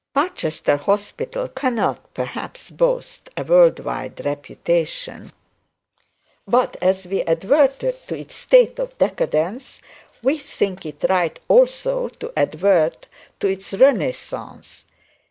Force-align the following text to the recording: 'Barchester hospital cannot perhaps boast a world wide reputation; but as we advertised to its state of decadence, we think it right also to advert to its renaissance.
'Barchester 0.15 0.77
hospital 0.77 1.47
cannot 1.47 2.11
perhaps 2.15 2.71
boast 2.71 3.29
a 3.37 3.43
world 3.43 3.79
wide 3.81 4.25
reputation; 4.25 5.31
but 6.47 6.75
as 6.81 7.05
we 7.05 7.21
advertised 7.21 8.07
to 8.07 8.17
its 8.17 8.33
state 8.35 8.79
of 8.79 8.97
decadence, 8.97 9.79
we 10.23 10.39
think 10.39 10.87
it 10.87 11.05
right 11.07 11.37
also 11.47 12.07
to 12.07 12.33
advert 12.35 13.05
to 13.39 13.45
its 13.45 13.73
renaissance. 13.73 14.85